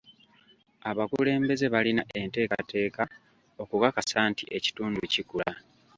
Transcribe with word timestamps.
Abakulembeze 0.89 1.65
balina 1.73 2.03
enteekateeka 2.21 3.03
okukakasa 3.61 4.19
nti 4.31 4.43
ekitundu 4.57 4.99
kikula. 5.13 5.51